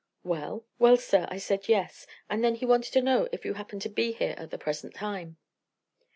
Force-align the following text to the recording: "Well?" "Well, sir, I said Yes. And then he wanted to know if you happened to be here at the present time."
"Well?" 0.23 0.65
"Well, 0.79 0.97
sir, 0.97 1.27
I 1.29 1.37
said 1.37 1.69
Yes. 1.69 2.07
And 2.27 2.43
then 2.43 2.55
he 2.55 2.65
wanted 2.65 2.91
to 2.93 3.03
know 3.03 3.29
if 3.31 3.45
you 3.45 3.53
happened 3.53 3.83
to 3.83 3.89
be 3.89 4.13
here 4.13 4.33
at 4.35 4.49
the 4.49 4.57
present 4.57 4.95
time." 4.95 5.37